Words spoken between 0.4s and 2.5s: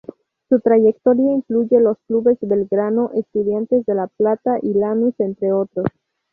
Su trayectoria incluye los clubes